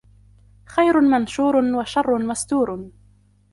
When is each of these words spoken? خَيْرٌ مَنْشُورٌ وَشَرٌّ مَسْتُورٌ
خَيْرٌ 0.65 1.01
مَنْشُورٌ 1.01 1.55
وَشَرٌّ 1.55 2.17
مَسْتُورٌ 2.19 2.89